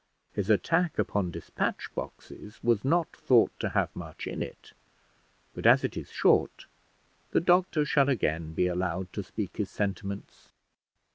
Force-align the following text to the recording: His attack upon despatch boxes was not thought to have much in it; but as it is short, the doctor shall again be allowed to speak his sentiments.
His 0.33 0.49
attack 0.49 0.97
upon 0.97 1.29
despatch 1.29 1.91
boxes 1.93 2.59
was 2.63 2.83
not 2.83 3.15
thought 3.15 3.51
to 3.59 3.69
have 3.69 3.95
much 3.95 4.25
in 4.25 4.41
it; 4.41 4.73
but 5.53 5.67
as 5.67 5.83
it 5.83 5.95
is 5.95 6.09
short, 6.09 6.65
the 7.29 7.39
doctor 7.39 7.85
shall 7.85 8.09
again 8.09 8.53
be 8.55 8.65
allowed 8.65 9.13
to 9.13 9.21
speak 9.21 9.57
his 9.57 9.69
sentiments. 9.69 10.49